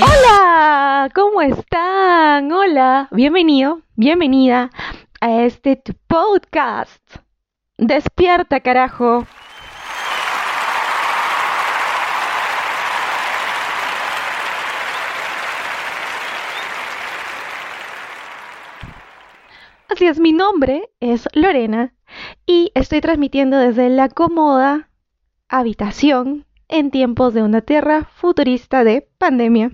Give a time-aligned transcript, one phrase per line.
[0.00, 2.50] Hola, ¿cómo están?
[2.50, 4.70] Hola, bienvenido, bienvenida
[5.20, 7.02] a este podcast.
[7.76, 9.26] Despierta, carajo.
[20.00, 21.94] Es, mi nombre es Lorena
[22.46, 24.88] y estoy transmitiendo desde la cómoda
[25.48, 29.70] habitación en tiempos de una tierra futurista de pandemia.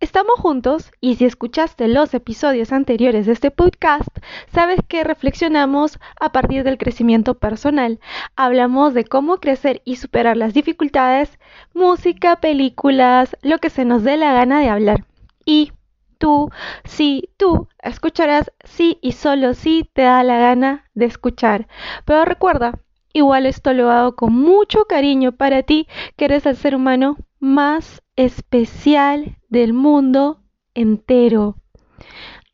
[0.00, 4.08] Estamos juntos y si escuchaste los episodios anteriores de este podcast,
[4.52, 8.00] sabes que reflexionamos a partir del crecimiento personal.
[8.34, 11.38] Hablamos de cómo crecer y superar las dificultades,
[11.72, 15.04] música, películas, lo que se nos dé la gana de hablar.
[15.44, 15.72] Y
[16.20, 16.50] tú,
[16.84, 21.66] sí, tú escucharás sí y solo si te da la gana de escuchar.
[22.04, 22.78] Pero recuerda,
[23.12, 28.02] igual esto lo hago con mucho cariño para ti, que eres el ser humano más
[28.14, 30.42] especial del mundo
[30.74, 31.56] entero.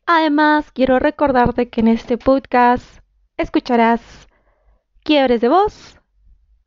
[0.05, 3.01] Además, quiero recordarte que en este podcast
[3.35, 4.29] escucharás
[5.03, 5.99] quiebres de voz,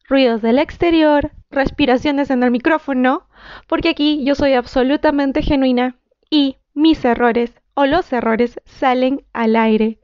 [0.06, 3.26] ruidos del exterior, respiraciones en el micrófono,
[3.66, 5.96] porque aquí yo soy absolutamente genuina
[6.30, 9.98] y mis errores o los errores salen al aire.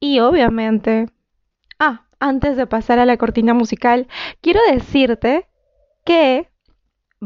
[0.00, 1.08] Y obviamente...
[1.78, 4.08] Ah, antes de pasar a la cortina musical,
[4.40, 5.48] quiero decirte
[6.04, 6.48] que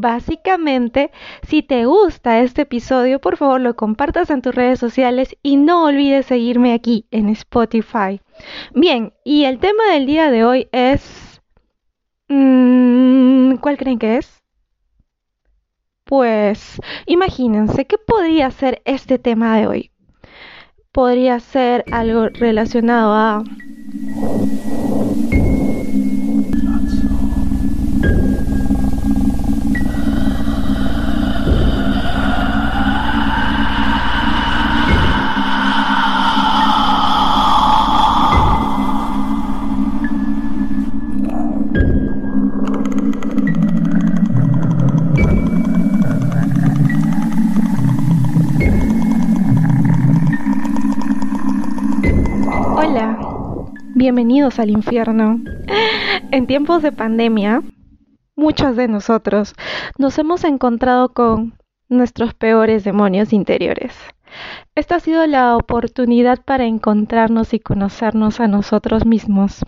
[0.01, 1.11] Básicamente,
[1.43, 5.87] si te gusta este episodio, por favor lo compartas en tus redes sociales y no
[5.87, 8.21] olvides seguirme aquí en Spotify.
[8.75, 11.43] Bien, y el tema del día de hoy es...
[12.29, 14.38] Mm, ¿Cuál creen que es?
[16.09, 19.91] Pues imagínense, ¿qué podría ser este tema de hoy?
[20.91, 23.45] Podría ser algo relacionado a...
[53.99, 55.41] bienvenidos al infierno.
[56.31, 57.63] En tiempos de pandemia,
[58.37, 59.55] muchos de nosotros
[59.99, 63.93] nos hemos encontrado con nuestros peores demonios interiores.
[64.77, 69.65] Esta ha sido la oportunidad para encontrarnos y conocernos a nosotros mismos.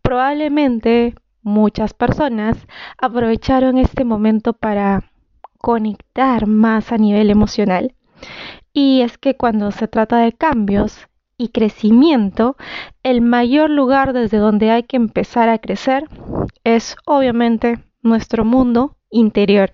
[0.00, 2.56] Probablemente muchas personas
[2.96, 5.12] aprovecharon este momento para
[5.58, 7.94] conectar más a nivel emocional.
[8.72, 11.09] Y es que cuando se trata de cambios,
[11.40, 12.54] y crecimiento,
[13.02, 16.04] el mayor lugar desde donde hay que empezar a crecer
[16.64, 19.72] es obviamente nuestro mundo interior.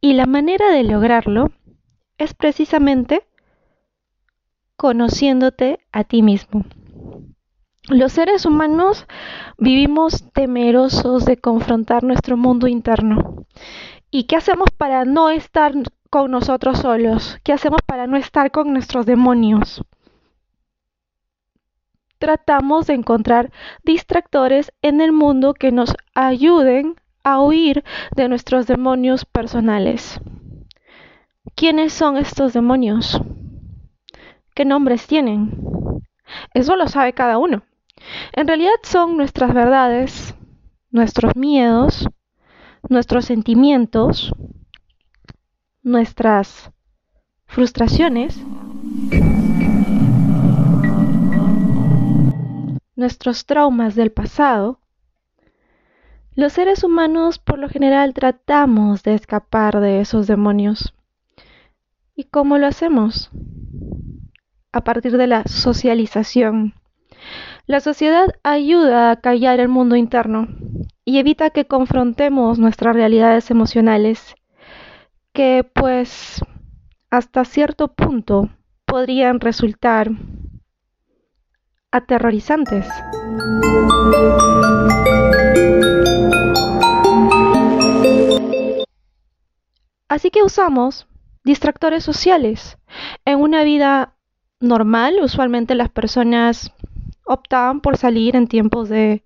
[0.00, 1.52] Y la manera de lograrlo
[2.16, 3.22] es precisamente
[4.76, 6.64] conociéndote a ti mismo.
[7.90, 9.06] Los seres humanos
[9.58, 13.44] vivimos temerosos de confrontar nuestro mundo interno.
[14.10, 15.74] ¿Y qué hacemos para no estar
[16.08, 17.36] con nosotros solos?
[17.44, 19.84] ¿Qué hacemos para no estar con nuestros demonios?
[22.24, 23.52] Tratamos de encontrar
[23.84, 27.84] distractores en el mundo que nos ayuden a huir
[28.16, 30.18] de nuestros demonios personales.
[31.54, 33.20] ¿Quiénes son estos demonios?
[34.54, 36.00] ¿Qué nombres tienen?
[36.54, 37.62] Eso lo sabe cada uno.
[38.32, 40.34] En realidad son nuestras verdades,
[40.90, 42.08] nuestros miedos,
[42.88, 44.32] nuestros sentimientos,
[45.82, 46.70] nuestras
[47.44, 48.42] frustraciones
[52.96, 54.80] nuestros traumas del pasado,
[56.36, 60.92] los seres humanos por lo general tratamos de escapar de esos demonios.
[62.16, 63.30] ¿Y cómo lo hacemos?
[64.72, 66.74] A partir de la socialización.
[67.66, 70.48] La sociedad ayuda a callar el mundo interno
[71.04, 74.34] y evita que confrontemos nuestras realidades emocionales,
[75.32, 76.44] que pues
[77.10, 78.50] hasta cierto punto
[78.84, 80.10] podrían resultar
[81.94, 82.86] aterrorizantes.
[90.08, 91.06] Así que usamos
[91.44, 92.78] distractores sociales.
[93.24, 94.16] En una vida
[94.60, 96.72] normal, usualmente las personas
[97.26, 99.24] optaban por salir en tiempos de,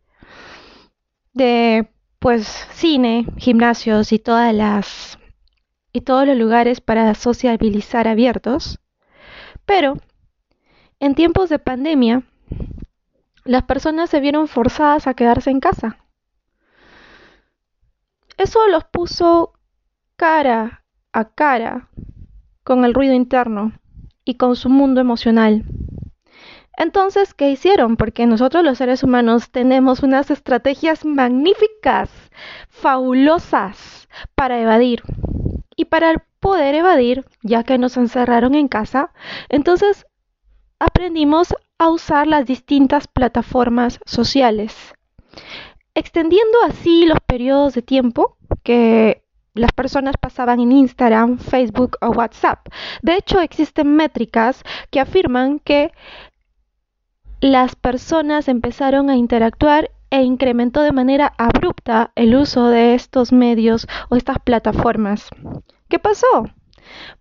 [1.33, 1.89] de
[2.19, 5.19] pues cine, gimnasios y todas las
[5.93, 8.79] y todos los lugares para sociabilizar abiertos.
[9.65, 9.97] Pero,
[11.01, 12.25] en tiempos de pandemia,
[13.49, 15.97] las personas se vieron forzadas a quedarse en casa.
[18.37, 19.55] Eso los puso
[20.17, 20.85] cara
[21.15, 21.89] a cara
[22.63, 23.73] con el ruido interno
[24.23, 25.65] y con su mundo emocional.
[26.77, 27.97] Entonces, ¿qué hicieron?
[27.97, 32.11] Porque nosotros los seres humanos tenemos unas estrategias magníficas,
[32.69, 35.03] fabulosas para evadir.
[35.75, 39.11] Y para poder evadir, ya que nos encerraron en casa,
[39.49, 40.07] entonces
[40.79, 44.95] aprendimos a usar las distintas plataformas sociales,
[45.95, 49.23] extendiendo así los periodos de tiempo que
[49.55, 52.69] las personas pasaban en Instagram, Facebook o WhatsApp.
[53.03, 55.93] De hecho, existen métricas que afirman que
[57.41, 63.87] las personas empezaron a interactuar e incrementó de manera abrupta el uso de estos medios
[64.09, 65.29] o estas plataformas.
[65.89, 66.49] ¿Qué pasó?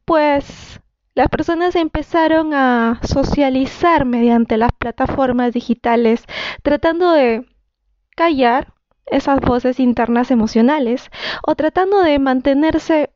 [0.06, 0.80] Pues
[1.18, 6.24] las personas empezaron a socializar mediante las plataformas digitales,
[6.62, 7.44] tratando de
[8.16, 8.76] callar
[9.08, 11.10] esas voces internas emocionales
[11.42, 13.10] o tratando de mantenerse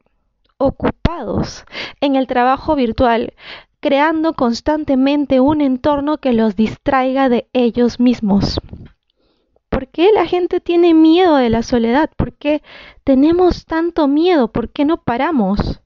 [0.57, 1.63] ocupados
[1.99, 3.35] en el trabajo virtual,
[3.79, 8.59] creando constantemente un entorno que los distraiga de ellos mismos.
[9.69, 12.09] ¿Por qué la gente tiene miedo de la soledad?
[12.17, 12.63] ¿Por qué
[13.03, 14.51] tenemos tanto miedo?
[14.51, 15.81] ¿Por qué no paramos?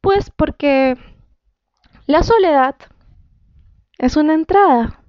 [0.00, 0.96] Pues porque
[2.06, 2.76] la soledad
[3.98, 5.00] es una entrada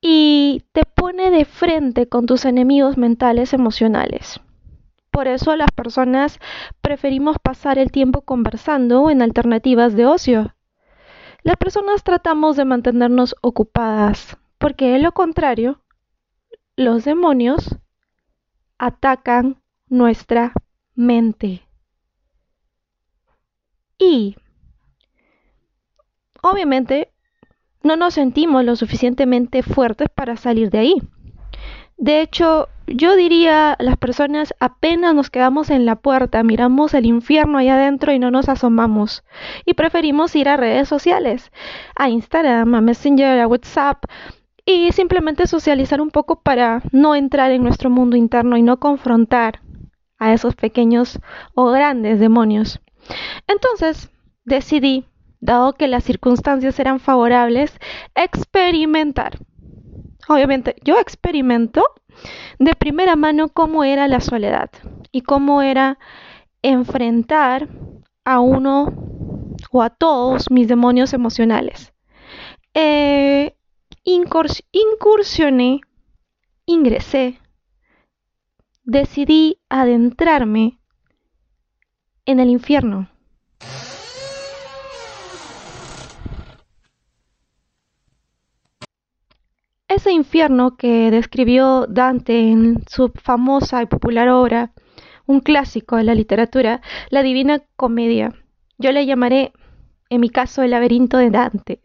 [0.00, 4.40] y te pone de frente con tus enemigos mentales emocionales.
[5.10, 6.38] Por eso las personas
[6.80, 10.54] preferimos pasar el tiempo conversando en alternativas de ocio.
[11.42, 15.82] Las personas tratamos de mantenernos ocupadas, porque de lo contrario,
[16.76, 17.76] los demonios
[18.78, 20.52] atacan nuestra
[20.94, 21.62] mente.
[24.00, 24.34] Y,
[26.42, 27.12] obviamente,
[27.82, 30.94] no nos sentimos lo suficientemente fuertes para salir de ahí.
[31.98, 37.58] De hecho, yo diría, las personas apenas nos quedamos en la puerta, miramos el infierno
[37.58, 39.22] allá adentro y no nos asomamos.
[39.66, 41.52] Y preferimos ir a redes sociales,
[41.94, 44.04] a Instagram, a Messenger, a WhatsApp,
[44.64, 49.60] y simplemente socializar un poco para no entrar en nuestro mundo interno y no confrontar
[50.18, 51.18] a esos pequeños
[51.54, 52.80] o grandes demonios.
[53.46, 54.10] Entonces,
[54.44, 55.06] decidí,
[55.40, 57.72] dado que las circunstancias eran favorables,
[58.14, 59.38] experimentar
[60.30, 61.84] obviamente yo experimento
[62.58, 64.70] de primera mano cómo era la soledad
[65.10, 65.98] y cómo era
[66.62, 67.68] enfrentar
[68.24, 68.92] a uno
[69.70, 71.92] o a todos mis demonios emocionales.
[72.74, 73.56] Eh,
[74.04, 75.80] incursioné,
[76.66, 77.40] ingresé,
[78.84, 80.79] decidí adentrarme
[82.26, 83.08] en el infierno.
[89.88, 94.72] Ese infierno que describió Dante en su famosa y popular obra,
[95.26, 96.80] un clásico de la literatura,
[97.10, 98.32] la Divina Comedia.
[98.78, 99.52] Yo le llamaré,
[100.08, 101.80] en mi caso, el laberinto de Dante.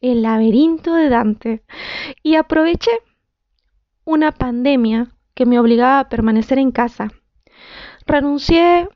[0.00, 1.62] El laberinto de Dante.
[2.22, 2.90] Y aproveché
[4.04, 7.08] una pandemia que me obligaba a permanecer en casa.
[8.06, 8.88] Renuncié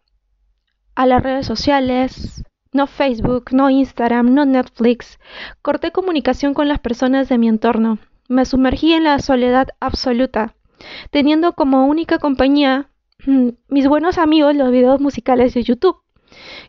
[0.95, 2.43] a las redes sociales,
[2.73, 5.19] no Facebook, no Instagram, no Netflix.
[5.63, 10.55] Corté comunicación con las personas de mi entorno me sumergí en la soledad absoluta,
[11.11, 12.91] teniendo como única compañía
[13.27, 16.01] mm, mis buenos amigos los videos musicales de YouTube,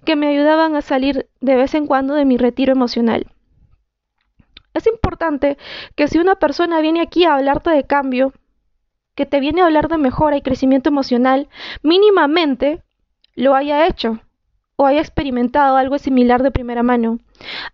[0.04, 3.28] que me ayudaban a salir de vez en cuando de mi retiro emocional.
[4.74, 5.58] Es importante
[5.96, 8.34] que si una persona viene aquí a hablarte de cambio,
[9.16, 11.48] que te viene a hablar de mejora y crecimiento emocional,
[11.82, 12.84] mínimamente
[13.36, 14.20] lo haya hecho
[14.78, 17.20] o haya experimentado algo similar de primera mano.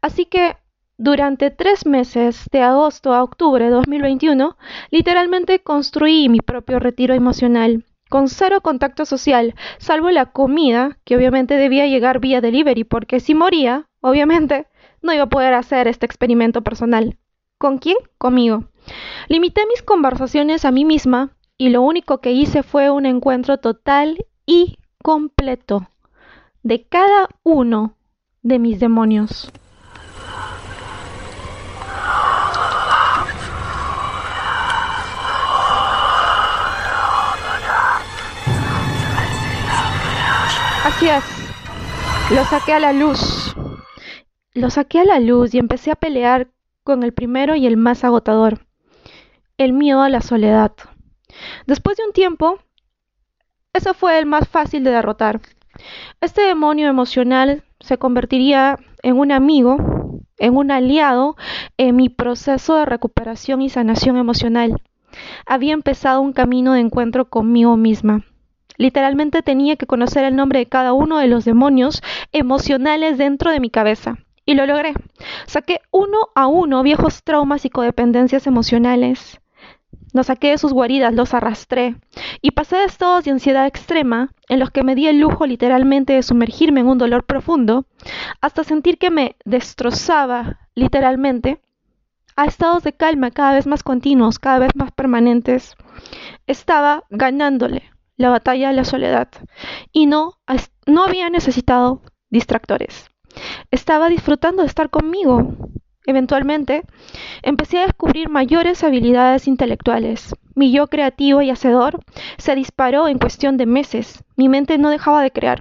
[0.02, 0.58] Así que
[0.98, 4.56] durante tres meses, de agosto a octubre de 2021,
[4.92, 11.56] literalmente construí mi propio retiro emocional, con cero contacto social, salvo la comida, que obviamente
[11.56, 14.68] debía llegar vía delivery, porque si moría, obviamente,
[15.02, 17.18] no iba a poder hacer este experimento personal.
[17.58, 17.98] ¿Con quién?
[18.18, 18.66] Conmigo.
[19.28, 24.26] Limité mis conversaciones a mí misma y lo único que hice fue un encuentro total
[24.46, 25.88] y completo
[26.64, 27.96] de cada uno
[28.42, 29.52] de mis demonios.
[40.86, 41.24] Así es.
[42.32, 43.56] Lo saqué a la luz.
[44.54, 46.48] Lo saqué a la luz y empecé a pelear
[46.84, 48.66] con el primero y el más agotador.
[49.58, 50.74] El miedo a la soledad.
[51.68, 52.60] Después de un tiempo,
[53.74, 55.42] ese fue el más fácil de derrotar.
[56.20, 59.78] Este demonio emocional se convertiría en un amigo
[60.42, 61.38] en un aliado
[61.78, 64.82] en mi proceso de recuperación y sanación emocional.
[65.46, 68.26] Había empezado un camino de encuentro conmigo misma.
[68.78, 72.02] Literalmente tenía que conocer el nombre de cada uno de los demonios
[72.32, 74.18] emocionales dentro de mi cabeza.
[74.44, 74.94] Y lo logré.
[75.46, 79.40] Saqué uno a uno viejos traumas y codependencias emocionales.
[80.14, 81.96] Los saqué de sus guaridas, los arrastré.
[82.42, 86.14] Y pasé de estados de ansiedad extrema, en los que me di el lujo literalmente
[86.14, 87.86] de sumergirme en un dolor profundo,
[88.42, 91.62] hasta sentir que me destrozaba literalmente,
[92.36, 95.76] a estados de calma cada vez más continuos, cada vez más permanentes.
[96.48, 97.84] Estaba ganándole
[98.18, 99.30] la batalla de la soledad
[99.92, 100.34] y no,
[100.86, 103.10] no había necesitado distractores.
[103.72, 105.56] Estaba disfrutando de estar conmigo.
[106.06, 106.82] Eventualmente,
[107.44, 110.36] empecé a descubrir mayores habilidades intelectuales.
[110.56, 112.00] Mi yo creativo y hacedor
[112.38, 114.24] se disparó en cuestión de meses.
[114.36, 115.60] Mi mente no dejaba de crear.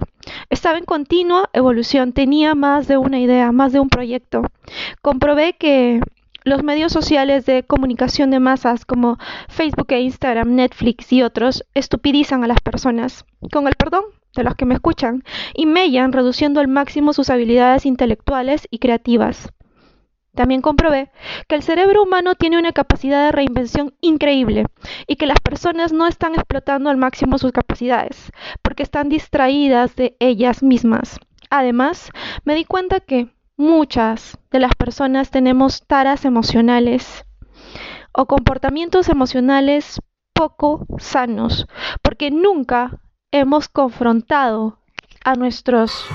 [0.49, 4.43] Estaba en continua evolución, tenía más de una idea, más de un proyecto.
[5.01, 6.01] Comprobé que
[6.43, 12.43] los medios sociales de comunicación de masas como Facebook e Instagram, Netflix y otros estupidizan
[12.43, 14.05] a las personas, con el perdón
[14.35, 19.51] de los que me escuchan, y mellan reduciendo al máximo sus habilidades intelectuales y creativas.
[20.33, 21.11] También comprobé
[21.47, 24.65] que el cerebro humano tiene una capacidad de reinvención increíble
[25.05, 30.15] y que las personas no están explotando al máximo sus capacidades porque están distraídas de
[30.19, 31.19] ellas mismas.
[31.49, 32.11] Además,
[32.45, 37.25] me di cuenta que muchas de las personas tenemos taras emocionales
[38.13, 39.99] o comportamientos emocionales
[40.33, 41.67] poco sanos,
[42.01, 44.79] porque nunca hemos confrontado
[45.23, 46.05] a nuestros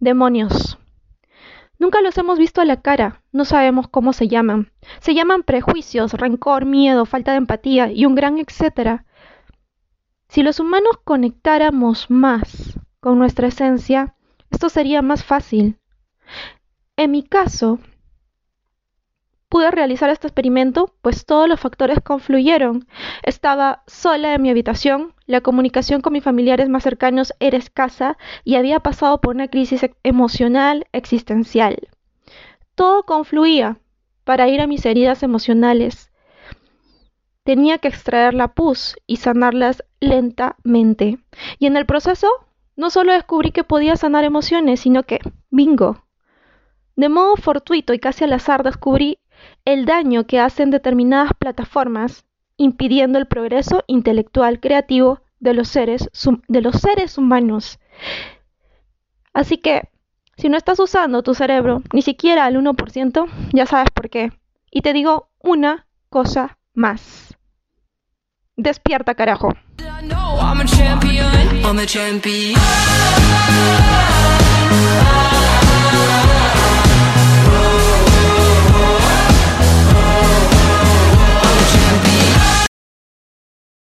[0.00, 0.78] demonios.
[1.78, 4.70] Nunca los hemos visto a la cara, no sabemos cómo se llaman.
[5.00, 9.04] Se llaman prejuicios, rencor, miedo, falta de empatía y un gran etcétera.
[10.28, 14.14] Si los humanos conectáramos más con nuestra esencia,
[14.50, 15.78] esto sería más fácil.
[16.96, 17.78] En mi caso,
[19.50, 22.86] pude realizar este experimento, pues todos los factores confluyeron.
[23.22, 28.54] Estaba sola en mi habitación, la comunicación con mis familiares más cercanos era escasa y
[28.54, 31.88] había pasado por una crisis emocional existencial.
[32.76, 33.78] Todo confluía
[34.24, 36.12] para ir a mis heridas emocionales.
[37.42, 41.18] Tenía que extraer la pus y sanarlas lentamente.
[41.58, 42.28] Y en el proceso
[42.76, 45.18] no solo descubrí que podía sanar emociones, sino que,
[45.50, 46.04] bingo.
[46.94, 49.18] De modo fortuito y casi al azar descubrí
[49.64, 52.24] el daño que hacen determinadas plataformas,
[52.56, 56.08] impidiendo el progreso intelectual creativo de los seres,
[57.18, 57.78] humanos.
[59.32, 59.88] Así que,
[60.36, 64.32] si no estás usando tu cerebro ni siquiera al 1%, ya sabes por qué.
[64.70, 67.36] Y te digo una cosa más.
[68.56, 69.54] Despierta, carajo.
[71.62, 71.86] I'm a